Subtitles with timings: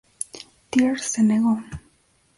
[0.71, 1.55] Thiers se negó.